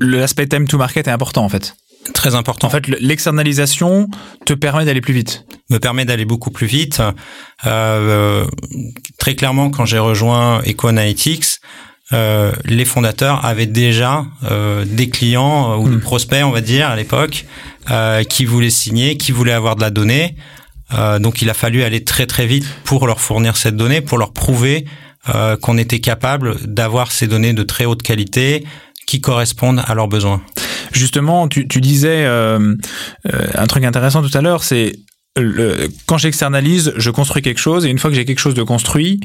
L'aspect 0.00 0.46
time 0.46 0.68
to 0.68 0.76
market 0.76 1.08
est 1.08 1.10
important 1.10 1.42
en 1.42 1.48
fait. 1.48 1.74
Très 2.12 2.34
important. 2.34 2.66
En 2.66 2.70
fait, 2.70 2.86
l'externalisation 2.86 4.08
te 4.44 4.52
permet 4.52 4.84
d'aller 4.84 5.00
plus 5.00 5.14
vite. 5.14 5.46
Me 5.70 5.78
permet 5.78 6.04
d'aller 6.04 6.26
beaucoup 6.26 6.50
plus 6.50 6.66
vite. 6.66 7.00
Euh, 7.64 8.44
très 9.18 9.34
clairement, 9.34 9.70
quand 9.70 9.86
j'ai 9.86 9.98
rejoint 9.98 10.60
EcoAnalytics, 10.66 11.60
euh, 12.12 12.52
les 12.66 12.84
fondateurs 12.84 13.44
avaient 13.44 13.66
déjà 13.66 14.26
euh, 14.44 14.84
des 14.84 15.08
clients 15.08 15.72
euh, 15.72 15.76
ou 15.76 15.88
des 15.88 15.96
hmm. 15.96 16.00
prospects, 16.00 16.44
on 16.44 16.50
va 16.50 16.60
dire, 16.60 16.88
à 16.88 16.96
l'époque, 16.96 17.46
euh, 17.90 18.22
qui 18.24 18.44
voulaient 18.44 18.70
signer, 18.70 19.16
qui 19.16 19.32
voulaient 19.32 19.52
avoir 19.52 19.74
de 19.76 19.80
la 19.80 19.90
donnée. 19.90 20.36
Euh, 20.92 21.18
donc, 21.18 21.40
il 21.40 21.48
a 21.48 21.54
fallu 21.54 21.82
aller 21.82 22.04
très 22.04 22.26
très 22.26 22.46
vite 22.46 22.66
pour 22.84 23.06
leur 23.06 23.20
fournir 23.20 23.56
cette 23.56 23.76
donnée, 23.76 24.00
pour 24.00 24.18
leur 24.18 24.32
prouver 24.32 24.84
qu'on 25.62 25.78
était 25.78 26.00
capable 26.00 26.54
d'avoir 26.66 27.10
ces 27.10 27.26
données 27.26 27.54
de 27.54 27.62
très 27.62 27.86
haute 27.86 28.02
qualité 28.02 28.62
qui 29.06 29.22
correspondent 29.22 29.82
à 29.86 29.94
leurs 29.94 30.06
besoins. 30.06 30.42
Justement, 30.94 31.48
tu, 31.48 31.64
disais 31.64 32.24
euh, 32.24 32.74
euh, 33.32 33.46
un 33.54 33.66
truc 33.66 33.84
intéressant 33.84 34.22
tout 34.22 34.36
à 34.36 34.40
l'heure, 34.40 34.62
c'est 34.62 34.94
quand 36.06 36.16
j'externalise, 36.16 36.92
je 36.96 37.10
construis 37.10 37.42
quelque 37.42 37.58
chose 37.58 37.84
et 37.84 37.88
une 37.88 37.98
fois 37.98 38.10
que 38.10 38.16
j'ai 38.16 38.24
quelque 38.24 38.38
chose 38.38 38.54
de 38.54 38.62
construit, 38.62 39.20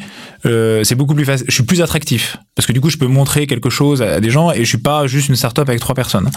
euh, 0.46 0.84
c'est 0.84 0.96
beaucoup 0.96 1.14
plus 1.14 1.26
facile. 1.26 1.46
Je 1.48 1.54
suis 1.54 1.64
plus 1.64 1.82
attractif 1.82 2.38
parce 2.56 2.66
que 2.66 2.74
du 2.74 2.82
coup, 2.82 2.90
je 2.90 2.98
peux 2.98 3.08
montrer 3.08 3.46
quelque 3.46 3.70
chose 3.70 4.02
à, 4.02 4.20
des 4.20 4.32
gens 4.32 4.52
et 4.52 4.60
je 4.60 4.70
suis 4.70 4.80
pas 4.80 5.06
juste 5.06 5.30
une 5.30 5.36
startup 5.36 5.70
avec 5.70 5.80
trois 5.80 5.94
personnes. 5.94 6.32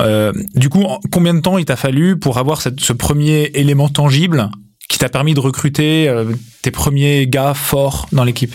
Euh, 0.00 0.32
du 0.54 0.70
coup, 0.70 0.84
combien 1.12 1.34
de 1.34 1.40
temps 1.40 1.58
il 1.58 1.66
t'a 1.66 1.76
fallu 1.76 2.18
pour 2.18 2.38
avoir 2.38 2.62
ce 2.62 2.92
premier 2.92 3.50
élément 3.54 3.90
tangible 3.90 4.50
qui 4.88 4.98
t'a 4.98 5.10
permis 5.10 5.34
de 5.34 5.40
recruter 5.40 6.08
euh, 6.08 6.32
tes 6.62 6.70
premiers 6.70 7.26
gars 7.26 7.52
forts 7.52 8.06
dans 8.12 8.24
l'équipe? 8.24 8.54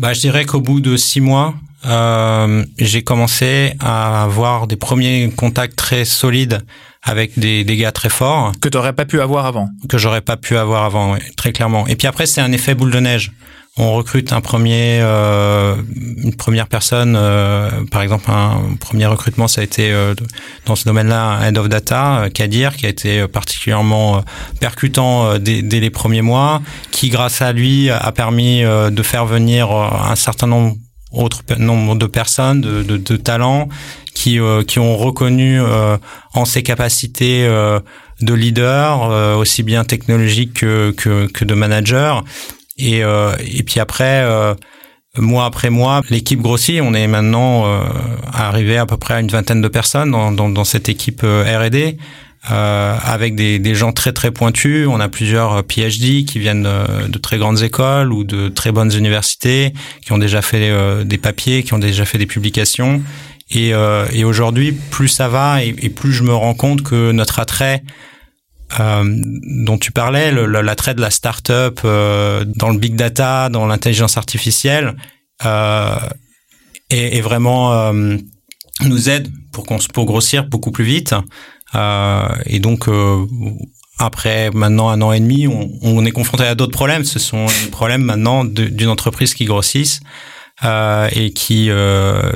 Bah, 0.00 0.14
je 0.14 0.20
dirais 0.20 0.46
qu'au 0.46 0.62
bout 0.62 0.80
de 0.80 0.96
six 0.96 1.20
mois, 1.20 1.54
euh, 1.84 2.64
j'ai 2.78 3.02
commencé 3.02 3.74
à 3.80 4.22
avoir 4.22 4.66
des 4.66 4.76
premiers 4.76 5.30
contacts 5.36 5.76
très 5.76 6.06
solides 6.06 6.62
avec 7.02 7.38
des, 7.38 7.64
des 7.64 7.76
gars 7.76 7.92
très 7.92 8.08
forts. 8.08 8.52
Que 8.62 8.70
tu 8.70 8.78
n'aurais 8.78 8.94
pas 8.94 9.04
pu 9.04 9.20
avoir 9.20 9.44
avant. 9.44 9.68
Que 9.90 9.98
j'aurais 9.98 10.22
pas 10.22 10.38
pu 10.38 10.56
avoir 10.56 10.84
avant, 10.84 11.12
oui, 11.12 11.18
très 11.36 11.52
clairement. 11.52 11.86
Et 11.86 11.96
puis 11.96 12.06
après, 12.06 12.24
c'est 12.24 12.40
un 12.40 12.50
effet 12.50 12.74
boule 12.74 12.90
de 12.90 12.98
neige. 12.98 13.32
On 13.80 13.94
recrute 13.94 14.34
un 14.34 14.42
premier, 14.42 14.98
euh, 15.00 15.74
une 16.22 16.34
première 16.34 16.66
personne. 16.66 17.16
Euh, 17.16 17.70
par 17.90 18.02
exemple, 18.02 18.30
un 18.30 18.76
premier 18.78 19.06
recrutement, 19.06 19.48
ça 19.48 19.62
a 19.62 19.64
été 19.64 19.90
euh, 19.90 20.14
dans 20.66 20.76
ce 20.76 20.84
domaine-là 20.84 21.40
head 21.48 21.56
of 21.56 21.68
data, 21.70 22.28
Kadir, 22.32 22.76
qui 22.76 22.84
a 22.84 22.90
été 22.90 23.26
particulièrement 23.26 24.22
percutant 24.60 25.38
dès, 25.38 25.62
dès, 25.62 25.80
les 25.80 25.88
premiers 25.88 26.20
mois, 26.20 26.60
qui 26.90 27.08
grâce 27.08 27.40
à 27.40 27.52
lui 27.52 27.88
a 27.88 28.12
permis 28.12 28.62
de 28.62 29.02
faire 29.02 29.24
venir 29.24 29.70
un 29.70 30.16
certain 30.16 30.46
nombre 30.46 30.76
autre 31.12 31.42
nombre 31.58 31.96
de 31.96 32.06
personnes, 32.06 32.60
de, 32.60 32.82
de, 32.82 32.96
de 32.96 33.16
talents 33.16 33.68
qui, 34.14 34.38
qui 34.68 34.78
ont 34.78 34.96
reconnu 34.96 35.60
en 36.34 36.44
ses 36.44 36.62
capacités 36.62 37.46
de 37.46 38.34
leader, 38.34 39.36
aussi 39.38 39.62
bien 39.62 39.84
technologique 39.84 40.54
que, 40.54 40.92
que, 40.96 41.26
que 41.26 41.44
de 41.44 41.54
manager, 41.54 42.24
et, 42.80 43.04
euh, 43.04 43.32
et 43.40 43.62
puis 43.62 43.80
après, 43.80 44.22
euh, 44.24 44.54
mois 45.18 45.44
après 45.44 45.70
mois, 45.70 46.02
l'équipe 46.10 46.40
grossit. 46.40 46.80
On 46.82 46.94
est 46.94 47.06
maintenant 47.06 47.66
euh, 47.66 47.82
arrivé 48.32 48.76
à 48.76 48.86
peu 48.86 48.96
près 48.96 49.14
à 49.14 49.20
une 49.20 49.28
vingtaine 49.28 49.60
de 49.60 49.68
personnes 49.68 50.10
dans, 50.10 50.32
dans, 50.32 50.48
dans 50.48 50.64
cette 50.64 50.88
équipe 50.88 51.22
R&D. 51.22 51.96
Euh, 52.50 52.96
avec 53.04 53.34
des, 53.34 53.58
des, 53.58 53.74
gens 53.74 53.92
très 53.92 54.14
très 54.14 54.30
pointus. 54.30 54.88
On 54.88 54.98
a 54.98 55.10
plusieurs 55.10 55.62
PhD 55.62 56.24
qui 56.24 56.38
viennent 56.38 56.66
de, 57.06 57.18
très 57.18 57.36
grandes 57.36 57.60
écoles 57.60 58.14
ou 58.14 58.24
de 58.24 58.48
très 58.48 58.72
bonnes 58.72 58.96
universités, 58.96 59.74
qui 60.00 60.12
ont 60.12 60.18
déjà 60.18 60.40
fait 60.40 61.04
des 61.04 61.18
papiers, 61.18 61.62
qui 61.64 61.74
ont 61.74 61.78
déjà 61.78 62.06
fait 62.06 62.16
des 62.16 62.24
publications. 62.24 63.02
Et, 63.50 63.74
euh, 63.74 64.06
et 64.12 64.24
aujourd'hui, 64.24 64.72
plus 64.72 65.08
ça 65.08 65.28
va 65.28 65.62
et, 65.62 65.72
plus 65.72 66.12
je 66.12 66.22
me 66.22 66.34
rends 66.34 66.54
compte 66.54 66.82
que 66.82 67.10
notre 67.10 67.40
attrait 67.40 67.82
dont 68.78 69.78
tu 69.78 69.92
parlais, 69.92 70.30
l'attrait 70.30 70.94
de 70.94 71.00
la 71.00 71.10
start-up 71.10 71.80
euh, 71.84 72.44
dans 72.46 72.70
le 72.70 72.78
big 72.78 72.94
data, 72.94 73.48
dans 73.48 73.66
l'intelligence 73.66 74.16
artificielle, 74.16 74.96
euh, 75.44 75.96
est, 76.90 77.16
est, 77.16 77.20
vraiment 77.20 77.72
euh, 77.72 78.16
nous 78.84 79.08
aide 79.08 79.28
pour 79.52 79.66
pour 79.92 80.04
grossir 80.04 80.44
beaucoup 80.44 80.70
plus 80.70 80.84
vite. 80.84 81.14
Euh, 81.74 82.28
et 82.46 82.58
donc 82.58 82.88
après 83.98 84.50
maintenant 84.50 84.88
un 84.88 85.00
an 85.02 85.12
et 85.12 85.20
demi, 85.20 85.46
on, 85.46 85.70
on 85.82 86.04
est 86.04 86.10
confronté 86.10 86.44
à 86.44 86.54
d'autres 86.54 86.72
problèmes. 86.72 87.04
Ce 87.04 87.18
sont 87.18 87.46
les 87.64 87.70
problèmes 87.70 88.02
maintenant 88.02 88.44
d'une 88.44 88.88
entreprise 88.88 89.34
qui 89.34 89.44
grossisse 89.44 90.00
et 90.62 91.32
qui 91.32 91.70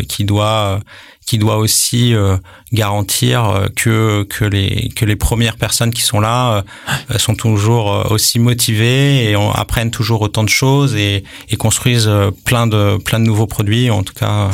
qui 0.08 0.24
doit 0.24 0.80
qui 1.26 1.38
doit 1.38 1.56
aussi 1.56 2.14
euh, 2.14 2.36
garantir 2.72 3.44
euh, 3.44 3.66
que 3.74 4.24
que 4.24 4.44
les 4.44 4.90
que 4.94 5.04
les 5.04 5.16
premières 5.16 5.56
personnes 5.56 5.92
qui 5.92 6.02
sont 6.02 6.20
là 6.20 6.64
euh, 7.10 7.18
sont 7.18 7.34
toujours 7.34 8.10
aussi 8.10 8.38
motivées 8.38 9.30
et 9.30 9.34
apprennent 9.54 9.90
toujours 9.90 10.22
autant 10.22 10.44
de 10.44 10.48
choses 10.48 10.94
et, 10.94 11.24
et 11.48 11.56
construisent 11.56 12.10
plein 12.44 12.66
de 12.66 12.98
plein 12.98 13.20
de 13.20 13.24
nouveaux 13.24 13.46
produits 13.46 13.90
en 13.90 14.02
tout 14.02 14.14
cas 14.14 14.50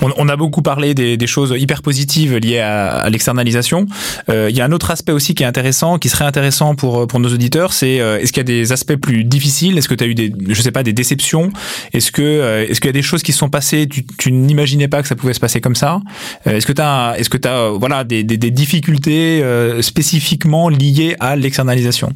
on, 0.00 0.28
a 0.28 0.36
beaucoup 0.36 0.62
parlé 0.62 0.94
des, 0.94 1.26
choses 1.26 1.54
hyper 1.56 1.82
positives 1.82 2.36
liées 2.36 2.60
à, 2.60 3.08
l'externalisation. 3.10 3.86
Euh, 4.28 4.48
il 4.50 4.56
y 4.56 4.60
a 4.60 4.64
un 4.64 4.72
autre 4.72 4.90
aspect 4.90 5.12
aussi 5.12 5.34
qui 5.34 5.42
est 5.42 5.46
intéressant, 5.46 5.98
qui 5.98 6.08
serait 6.08 6.24
intéressant 6.24 6.74
pour 6.74 7.06
pour 7.06 7.20
nos 7.20 7.32
auditeurs, 7.32 7.72
c'est 7.72 8.00
euh, 8.00 8.18
est-ce 8.18 8.32
qu'il 8.32 8.40
y 8.40 8.40
a 8.40 8.44
des 8.44 8.72
aspects 8.72 8.96
plus 8.96 9.24
difficiles? 9.24 9.78
Est-ce 9.78 9.88
que 9.88 9.94
tu 9.94 10.04
as 10.04 10.06
eu 10.06 10.14
des, 10.14 10.32
je 10.48 10.60
sais 10.62 10.70
pas, 10.70 10.82
des 10.82 10.92
déceptions? 10.92 11.50
Est-ce 11.92 12.12
que 12.12 12.22
euh, 12.22 12.66
est-ce 12.68 12.80
qu'il 12.80 12.88
y 12.88 12.90
a 12.90 12.92
des 12.92 13.02
choses 13.02 13.22
qui 13.22 13.32
se 13.32 13.38
sont 13.38 13.50
passées? 13.50 13.86
Tu, 13.88 14.04
tu 14.18 14.32
n'imaginais 14.32 14.88
pas 14.88 15.02
que 15.02 15.08
ça 15.08 15.16
pouvait 15.16 15.34
se 15.34 15.40
passer 15.40 15.60
comme 15.60 15.76
ça. 15.76 16.00
Euh, 16.46 16.56
Est-ce 16.56 16.66
que 16.66 16.72
tu 16.72 16.82
as 16.82 17.14
est-ce 17.18 17.30
que 17.30 17.38
tu 17.38 17.48
voilà 17.78 18.04
des, 18.04 18.22
difficultés 18.24 19.42
spécifiquement 19.80 20.68
liées 20.68 21.16
à 21.20 21.36
l'externalisation? 21.36 22.12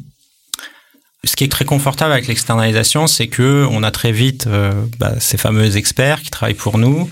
Ce 1.23 1.35
qui 1.35 1.43
est 1.43 1.51
très 1.51 1.65
confortable 1.65 2.13
avec 2.13 2.27
l'externalisation, 2.27 3.05
c'est 3.05 3.27
que 3.27 3.67
on 3.69 3.83
a 3.83 3.91
très 3.91 4.11
vite 4.11 4.47
euh, 4.47 4.71
bah, 4.97 5.13
ces 5.19 5.37
fameux 5.37 5.77
experts 5.77 6.21
qui 6.21 6.31
travaillent 6.31 6.55
pour 6.55 6.79
nous, 6.79 7.09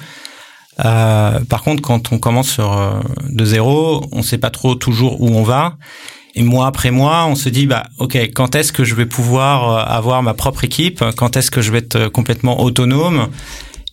euh, 0.86 1.40
par 1.42 1.64
contre, 1.64 1.82
quand 1.82 2.12
on 2.12 2.20
commence 2.20 2.50
sur 2.50 2.78
euh, 2.78 3.00
de 3.30 3.46
zéro, 3.46 4.06
on 4.12 4.22
sait 4.22 4.38
pas 4.38 4.50
trop 4.50 4.76
toujours 4.76 5.22
où 5.22 5.30
on 5.30 5.44
va. 5.44 5.78
Et 6.36 6.44
mois 6.44 6.68
après 6.68 6.92
mois, 6.92 7.26
on 7.26 7.36
se 7.36 7.50
dit 7.50 7.66
bah 7.66 7.88
ok, 7.98 8.16
quand 8.34 8.56
est-ce 8.56 8.72
que 8.72 8.84
je 8.84 8.96
vais 8.96 9.06
pouvoir 9.06 9.70
euh, 9.70 9.84
avoir 9.84 10.24
ma 10.24 10.34
propre 10.34 10.64
équipe? 10.64 11.04
Quand 11.18 11.36
est-ce 11.36 11.52
que 11.52 11.62
je 11.62 11.72
vais 11.72 11.80
être 11.80 12.08
complètement 12.08 12.62
autonome? 12.62 13.30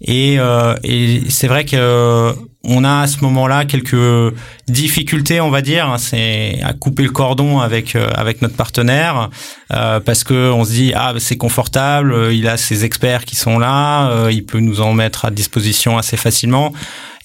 Et, 0.03 0.39
et 0.85 1.23
c'est 1.31 1.49
vrai 1.49 1.65
que 1.65 2.35
on 2.69 2.85
a 2.85 3.03
à 3.03 3.07
ce 3.07 3.21
moment-là 3.23 3.65
quelques 3.65 4.35
difficultés, 4.69 5.41
on 5.41 5.51
va 5.51 5.63
dire, 5.63 5.95
c'est 5.99 6.59
à 6.63 6.73
couper 6.73 7.05
le 7.05 7.11
cordon 7.11 7.61
avec 7.61 7.95
euh, 7.95 8.09
avec 8.15 8.43
notre 8.43 8.57
partenaire 8.57 9.31
euh, 9.73 10.01
parce 10.01 10.25
que 10.25 10.51
on 10.51 10.65
se 10.65 10.71
dit 10.71 10.93
ah 10.95 11.15
c'est 11.19 11.37
confortable, 11.37 12.13
euh, 12.13 12.35
il 12.35 12.49
a 12.49 12.57
ses 12.57 12.85
experts 12.85 13.25
qui 13.25 13.37
sont 13.37 13.59
là, 13.59 14.29
il 14.31 14.45
peut 14.45 14.59
nous 14.59 14.81
en 14.81 14.93
mettre 14.93 15.25
à 15.25 15.31
disposition 15.31 15.97
assez 15.97 16.17
facilement. 16.17 16.73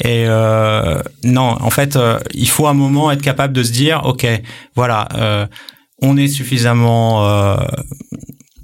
Et 0.03 0.25
non, 1.23 1.57
en 1.59 1.69
fait, 1.69 1.97
il 2.33 2.49
faut 2.49 2.67
un 2.67 2.73
moment 2.73 3.11
être 3.11 3.21
capable 3.21 3.53
de 3.53 3.63
se 3.63 3.71
dire 3.71 4.01
ok, 4.05 4.25
voilà, 4.75 5.07
on 6.01 6.17
est 6.17 6.27
suffisamment 6.27 7.57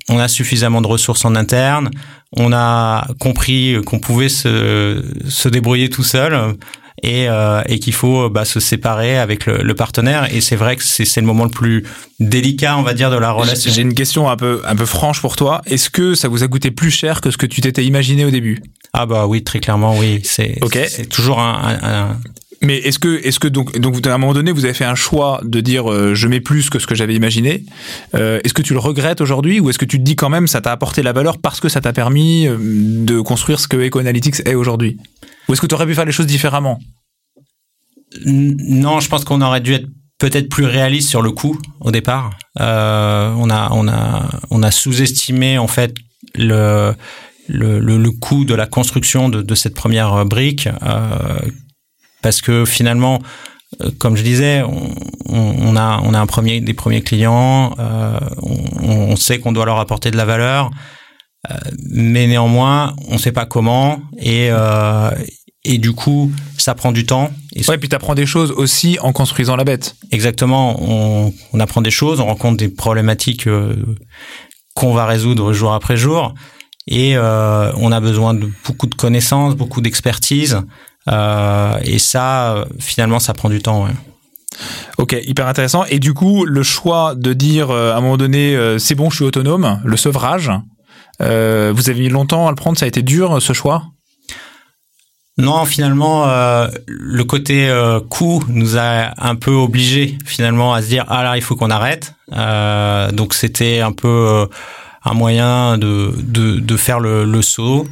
on 0.09 0.19
a 0.19 0.27
suffisamment 0.27 0.81
de 0.81 0.87
ressources 0.87 1.25
en 1.25 1.35
interne, 1.35 1.89
on 2.35 2.53
a 2.53 3.07
compris 3.19 3.77
qu'on 3.85 3.99
pouvait 3.99 4.29
se, 4.29 5.03
se 5.27 5.49
débrouiller 5.49 5.89
tout 5.89 6.03
seul 6.03 6.55
et, 7.03 7.29
euh, 7.29 7.61
et 7.67 7.79
qu'il 7.79 7.93
faut 7.93 8.29
bah, 8.29 8.45
se 8.45 8.59
séparer 8.59 9.17
avec 9.17 9.45
le, 9.45 9.57
le 9.57 9.75
partenaire. 9.75 10.33
Et 10.33 10.41
c'est 10.41 10.55
vrai 10.55 10.75
que 10.75 10.83
c'est 10.83 11.21
le 11.21 11.27
moment 11.27 11.43
le 11.43 11.49
plus 11.49 11.85
délicat, 12.19 12.77
on 12.77 12.81
va 12.81 12.93
dire, 12.93 13.11
de 13.11 13.17
la 13.17 13.31
relation. 13.31 13.71
J'ai 13.71 13.81
une 13.81 13.93
question 13.93 14.29
un 14.29 14.35
peu, 14.35 14.61
un 14.65 14.75
peu 14.75 14.85
franche 14.85 15.21
pour 15.21 15.35
toi. 15.35 15.61
Est-ce 15.65 15.89
que 15.89 16.15
ça 16.15 16.27
vous 16.27 16.43
a 16.43 16.47
coûté 16.47 16.71
plus 16.71 16.91
cher 16.91 17.21
que 17.21 17.31
ce 17.31 17.37
que 17.37 17.45
tu 17.45 17.61
t'étais 17.61 17.85
imaginé 17.85 18.25
au 18.25 18.31
début? 18.31 18.61
Ah 18.93 19.05
bah 19.05 19.27
oui, 19.27 19.43
très 19.43 19.59
clairement, 19.59 19.97
oui. 19.97 20.21
C'est 20.23 20.57
okay. 20.61 20.87
c'est 20.87 21.07
toujours 21.07 21.39
un, 21.39 21.77
un, 21.83 22.17
mais 22.61 22.77
est-ce 22.77 22.99
que, 22.99 23.23
est-ce 23.23 23.39
que 23.39 23.47
donc, 23.47 23.77
donc 23.79 24.05
à 24.05 24.13
un 24.13 24.17
moment 24.17 24.33
donné, 24.33 24.51
vous 24.51 24.65
avez 24.65 24.73
fait 24.73 24.85
un 24.85 24.95
choix 24.95 25.41
de 25.43 25.61
dire 25.61 25.91
euh, 25.91 26.15
je 26.15 26.27
mets 26.27 26.39
plus 26.39 26.69
que 26.69 26.79
ce 26.79 26.87
que 26.87 26.95
j'avais 26.95 27.15
imaginé. 27.15 27.65
Euh, 28.15 28.39
est-ce 28.43 28.53
que 28.53 28.61
tu 28.61 28.73
le 28.73 28.79
regrettes 28.79 29.21
aujourd'hui 29.21 29.59
ou 29.59 29.69
est-ce 29.69 29.77
que 29.77 29.85
tu 29.85 29.97
te 29.97 30.03
dis 30.03 30.15
quand 30.15 30.29
même 30.29 30.47
ça 30.47 30.61
t'a 30.61 30.71
apporté 30.71 31.03
la 31.03 31.13
valeur 31.13 31.37
parce 31.37 31.59
que 31.59 31.69
ça 31.69 31.81
t'a 31.81 31.93
permis 31.93 32.47
euh, 32.47 32.57
de 32.59 33.21
construire 33.21 33.59
ce 33.59 33.67
que 33.67 33.77
EcoAnalytics 33.77 34.41
est 34.45 34.55
aujourd'hui? 34.55 34.97
Ou 35.47 35.53
est-ce 35.53 35.61
que 35.61 35.67
tu 35.67 35.75
aurais 35.75 35.85
pu 35.85 35.93
faire 35.93 36.05
les 36.05 36.11
choses 36.11 36.25
différemment? 36.25 36.79
Non, 38.25 38.99
je 38.99 39.09
pense 39.09 39.23
qu'on 39.23 39.41
aurait 39.41 39.61
dû 39.61 39.73
être 39.73 39.87
peut-être 40.17 40.49
plus 40.49 40.65
réaliste 40.65 41.09
sur 41.09 41.21
le 41.21 41.31
coût 41.31 41.59
au 41.79 41.91
départ. 41.91 42.31
On 42.55 42.61
a, 43.49 43.69
on 43.71 43.87
a, 43.87 44.29
on 44.49 44.63
a 44.63 44.71
sous-estimé 44.71 45.57
en 45.57 45.67
fait 45.67 45.93
le 46.35 46.93
le, 47.49 47.79
le, 47.79 48.11
coût 48.11 48.43
de 48.43 48.53
la 48.53 48.65
construction 48.65 49.29
de 49.29 49.55
cette 49.55 49.73
première 49.73 50.25
brique. 50.25 50.67
Parce 52.21 52.41
que 52.41 52.65
finalement, 52.65 53.19
euh, 53.81 53.91
comme 53.99 54.15
je 54.15 54.23
disais, 54.23 54.63
on, 54.63 54.91
on, 55.29 55.75
a 55.75 55.99
on 56.03 56.13
a 56.13 56.19
un 56.19 56.25
premier 56.25 56.61
des 56.61 56.73
premiers 56.73 57.01
clients, 57.01 57.75
euh, 57.79 58.19
on, 58.41 59.11
on, 59.11 59.15
sait 59.15 59.39
qu'on 59.39 59.51
doit 59.51 59.65
leur 59.65 59.79
apporter 59.79 60.09
de 60.09 60.17
la 60.17 60.25
valeur, 60.25 60.71
euh, 61.51 61.55
mais 61.89 62.27
néanmoins 62.27 62.95
on 63.09 63.13
ne 63.13 63.17
sait 63.17 63.33
pas 63.33 63.45
comment 63.45 63.99
et 64.17 64.47
euh, 64.51 65.11
et 65.65 65.79
du 65.79 65.91
coup 65.91 66.31
ça 66.57 66.75
prend 66.75 66.93
du 66.93 67.05
temps. 67.05 67.31
Et 67.55 67.65
ouais, 67.67 67.77
puis 67.77 67.89
tu 67.89 67.95
apprends 67.95 68.15
des 68.15 68.25
choses 68.25 68.51
aussi 68.51 68.97
en 69.01 69.11
construisant 69.11 69.57
la 69.57 69.65
bête. 69.65 69.95
Exactement, 70.11 70.81
on, 70.81 71.33
on 71.51 71.59
apprend 71.59 71.81
des 71.81 71.91
choses, 71.91 72.21
on 72.21 72.25
rencontre 72.25 72.57
des 72.57 72.69
problématiques 72.69 73.49
qu'on 74.75 74.93
va 74.93 75.05
résoudre 75.05 75.51
jour 75.51 75.73
après 75.73 75.97
jour 75.97 76.33
et 76.89 77.17
on 77.17 77.91
a 77.91 77.99
besoin 77.99 78.33
de 78.33 78.49
beaucoup 78.65 78.87
de 78.87 78.95
connaissances, 78.95 79.55
beaucoup 79.55 79.81
d'expertise. 79.81 80.61
Euh, 81.07 81.77
et 81.83 81.99
ça, 81.99 82.65
finalement, 82.79 83.19
ça 83.19 83.33
prend 83.33 83.49
du 83.49 83.61
temps. 83.61 83.85
Ouais. 83.85 83.91
Ok, 84.97 85.15
hyper 85.25 85.47
intéressant. 85.47 85.85
Et 85.85 85.99
du 85.99 86.13
coup, 86.13 86.43
le 86.45 86.63
choix 86.63 87.13
de 87.15 87.33
dire 87.33 87.69
euh, 87.69 87.93
à 87.93 87.97
un 87.97 88.01
moment 88.01 88.17
donné, 88.17 88.55
euh, 88.55 88.79
c'est 88.79 88.95
bon, 88.95 89.09
je 89.09 89.17
suis 89.17 89.25
autonome, 89.25 89.79
le 89.83 89.97
sevrage, 89.97 90.51
euh, 91.21 91.71
vous 91.75 91.89
avez 91.89 92.01
mis 92.01 92.09
longtemps 92.09 92.47
à 92.47 92.49
le 92.49 92.55
prendre, 92.55 92.77
ça 92.77 92.85
a 92.85 92.87
été 92.87 93.03
dur 93.03 93.41
ce 93.41 93.53
choix? 93.53 93.83
Non, 95.39 95.65
finalement, 95.65 96.25
le 96.87 97.23
côté 97.23 97.71
coût 98.09 98.43
nous 98.47 98.75
a 98.75 99.13
un 99.19 99.35
peu 99.35 99.51
obligé 99.51 100.17
finalement 100.25 100.73
à 100.73 100.81
se 100.81 100.87
dire 100.87 101.05
ah 101.09 101.21
là 101.21 101.37
il 101.37 101.43
faut 101.43 101.55
qu'on 101.55 101.69
arrête. 101.69 102.15
Donc 103.13 103.35
c'était 103.35 103.81
un 103.81 103.91
peu 103.91 104.47
un 105.05 105.13
moyen 105.13 105.77
de, 105.77 106.11
de, 106.17 106.59
de 106.59 106.77
faire 106.77 106.99
le, 106.99 107.23
le 107.23 107.41
saut. 107.43 107.87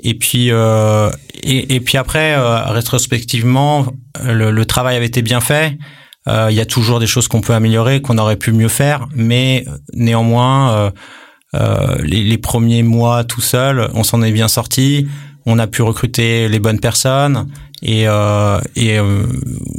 Et 0.00 0.14
puis, 0.14 0.52
euh, 0.52 1.10
et, 1.42 1.80
puis 1.80 1.98
après, 1.98 2.34
euh, 2.34 2.60
rétrospectivement, 2.66 3.86
le, 4.24 4.50
le, 4.50 4.64
travail 4.64 4.96
avait 4.96 5.06
été 5.06 5.22
bien 5.22 5.40
fait. 5.40 5.76
Euh, 6.28 6.48
il 6.50 6.56
y 6.56 6.60
a 6.60 6.66
toujours 6.66 7.00
des 7.00 7.06
choses 7.06 7.26
qu'on 7.26 7.40
peut 7.40 7.54
améliorer, 7.54 8.00
qu'on 8.00 8.18
aurait 8.18 8.36
pu 8.36 8.52
mieux 8.52 8.68
faire, 8.68 9.08
mais 9.14 9.64
néanmoins, 9.94 10.72
euh, 10.72 10.90
euh, 11.54 11.96
les, 12.02 12.22
les, 12.22 12.38
premiers 12.38 12.82
mois 12.82 13.24
tout 13.24 13.40
seul, 13.40 13.90
on 13.94 14.04
s'en 14.04 14.22
est 14.22 14.32
bien 14.32 14.48
sorti. 14.48 15.08
on 15.46 15.58
a 15.58 15.66
pu 15.66 15.80
recruter 15.80 16.48
les 16.48 16.58
bonnes 16.58 16.80
personnes 16.80 17.46
et, 17.82 18.06
euh, 18.06 18.60
et 18.76 18.98
euh, 18.98 19.24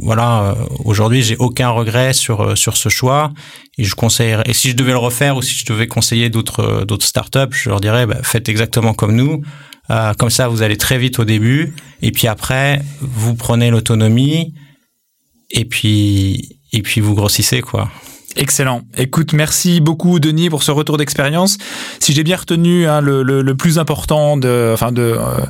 voilà. 0.02 0.56
Aujourd'hui, 0.84 1.22
j'ai 1.22 1.36
aucun 1.36 1.68
regret 1.68 2.12
sur 2.12 2.58
sur 2.58 2.76
ce 2.76 2.88
choix 2.88 3.30
et 3.78 3.84
je 3.84 3.94
conseillerais. 3.94 4.42
Et 4.46 4.52
si 4.52 4.70
je 4.70 4.76
devais 4.76 4.92
le 4.92 4.98
refaire 4.98 5.36
ou 5.36 5.42
si 5.42 5.54
je 5.54 5.66
devais 5.66 5.86
conseiller 5.86 6.30
d'autres 6.30 6.84
d'autres 6.84 7.06
startups, 7.06 7.52
je 7.52 7.68
leur 7.68 7.80
dirais 7.80 8.06
bah, 8.06 8.16
faites 8.22 8.48
exactement 8.48 8.94
comme 8.94 9.14
nous. 9.14 9.42
Euh, 9.90 10.14
comme 10.14 10.30
ça, 10.30 10.48
vous 10.48 10.62
allez 10.62 10.76
très 10.76 10.98
vite 10.98 11.18
au 11.18 11.24
début 11.24 11.74
et 12.02 12.12
puis 12.12 12.28
après, 12.28 12.82
vous 13.00 13.34
prenez 13.34 13.70
l'autonomie 13.70 14.54
et 15.50 15.64
puis 15.64 16.58
et 16.72 16.82
puis 16.82 17.00
vous 17.00 17.14
grossissez 17.14 17.60
quoi. 17.60 17.90
Excellent. 18.36 18.82
Écoute, 18.96 19.32
merci 19.32 19.80
beaucoup 19.80 20.20
Denis 20.20 20.50
pour 20.50 20.62
ce 20.62 20.70
retour 20.70 20.96
d'expérience. 20.96 21.58
Si 21.98 22.12
j'ai 22.12 22.22
bien 22.22 22.36
retenu 22.36 22.86
hein, 22.86 23.00
le, 23.00 23.24
le, 23.24 23.42
le, 23.42 23.56
plus 23.56 23.80
important 23.80 24.36
de, 24.36 24.70
enfin 24.72 24.92
de, 24.92 25.02
euh, 25.02 25.40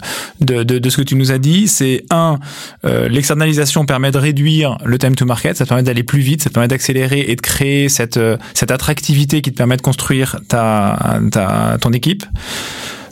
de, 0.41 0.79
de, 0.79 0.91
ce 0.91 0.97
que 0.97 1.03
tu 1.03 1.15
nous 1.15 1.31
as 1.31 1.37
dit, 1.37 1.69
c'est 1.69 2.05
un, 2.09 2.39
euh, 2.87 3.07
l'externalisation 3.09 3.85
permet 3.85 4.11
de 4.11 4.19
réduire 4.19 4.79
le 4.83 4.97
time 4.97 5.15
to 5.15 5.27
market, 5.27 5.59
ça 5.59 5.67
permet 5.67 5.83
d'aller 5.83 6.05
plus 6.05 6.21
vite, 6.21 6.43
ça 6.43 6.49
permet 6.49 6.69
d'accélérer 6.69 7.27
et 7.29 7.37
de 7.37 7.41
créer 7.43 7.91
cette, 7.91 8.17
euh, 8.17 8.39
cette 8.55 8.71
attractivité 8.71 9.43
qui 9.43 9.53
te 9.53 9.57
permet 9.59 9.77
de 9.77 9.83
construire 9.83 10.41
ta, 10.49 11.21
ta 11.31 11.77
ton 11.83 11.93
équipe. 11.93 12.25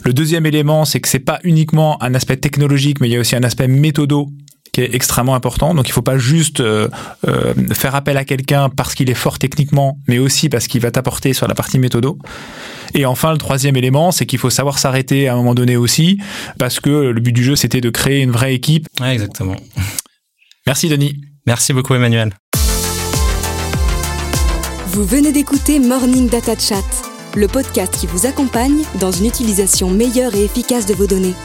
Le 0.03 0.13
deuxième 0.13 0.45
élément, 0.45 0.85
c'est 0.85 0.99
que 0.99 1.07
c'est 1.07 1.19
pas 1.19 1.39
uniquement 1.43 2.01
un 2.01 2.13
aspect 2.15 2.37
technologique, 2.37 3.01
mais 3.01 3.09
il 3.09 3.13
y 3.13 3.17
a 3.17 3.19
aussi 3.19 3.35
un 3.35 3.43
aspect 3.43 3.67
méthodo 3.67 4.29
qui 4.71 4.81
est 4.81 4.93
extrêmement 4.93 5.35
important. 5.35 5.73
Donc 5.73 5.87
il 5.87 5.91
faut 5.91 6.01
pas 6.01 6.17
juste 6.17 6.59
euh, 6.59 6.87
euh, 7.27 7.53
faire 7.73 7.95
appel 7.95 8.17
à 8.17 8.25
quelqu'un 8.25 8.69
parce 8.69 8.95
qu'il 8.95 9.09
est 9.09 9.15
fort 9.15 9.39
techniquement, 9.39 9.97
mais 10.07 10.19
aussi 10.19 10.49
parce 10.49 10.67
qu'il 10.67 10.81
va 10.81 10.91
t'apporter 10.91 11.33
sur 11.33 11.47
la 11.47 11.55
partie 11.55 11.79
méthodo. 11.79 12.17
Et 12.93 13.05
enfin, 13.05 13.31
le 13.31 13.37
troisième 13.37 13.75
élément, 13.75 14.11
c'est 14.11 14.25
qu'il 14.25 14.39
faut 14.39 14.49
savoir 14.49 14.79
s'arrêter 14.79 15.27
à 15.27 15.33
un 15.33 15.37
moment 15.37 15.55
donné 15.55 15.75
aussi, 15.75 16.19
parce 16.57 16.79
que 16.79 16.89
le 16.89 17.21
but 17.21 17.33
du 17.33 17.43
jeu, 17.43 17.55
c'était 17.55 17.81
de 17.81 17.89
créer 17.89 18.21
une 18.21 18.31
vraie 18.31 18.53
équipe. 18.53 18.87
Ouais, 18.99 19.13
exactement. 19.13 19.55
Merci 20.65 20.89
Denis. 20.89 21.15
Merci 21.45 21.73
beaucoup 21.73 21.93
Emmanuel. 21.93 22.33
Vous 24.87 25.05
venez 25.05 25.31
d'écouter 25.31 25.79
Morning 25.79 26.29
Data 26.29 26.57
Chat, 26.57 26.83
le 27.35 27.47
podcast 27.47 27.95
qui 27.97 28.07
vous 28.07 28.25
accompagne 28.25 28.83
dans 28.99 29.11
une 29.11 29.25
utilisation 29.25 29.89
meilleure 29.89 30.35
et 30.35 30.43
efficace 30.43 30.85
de 30.85 30.93
vos 30.93 31.07
données. 31.07 31.35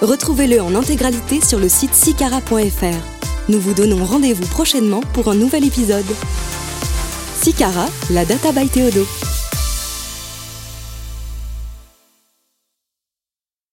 Retrouvez-le 0.00 0.60
en 0.60 0.74
intégralité 0.74 1.40
sur 1.40 1.58
le 1.58 1.68
site 1.68 1.94
sicara.fr. 1.94 3.48
Nous 3.48 3.60
vous 3.60 3.74
donnons 3.74 4.04
rendez-vous 4.04 4.46
prochainement 4.46 5.00
pour 5.12 5.28
un 5.28 5.34
nouvel 5.34 5.64
épisode. 5.64 6.06
Sicara, 7.42 7.86
la 8.10 8.24
data 8.24 8.52
by 8.52 8.68
Théodo. 8.68 9.06